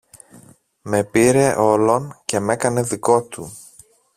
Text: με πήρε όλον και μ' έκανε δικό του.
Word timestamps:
με 0.81 1.03
πήρε 1.03 1.53
όλον 1.53 2.21
και 2.25 2.39
μ' 2.39 2.49
έκανε 2.49 2.81
δικό 2.83 3.23
του. 3.23 3.51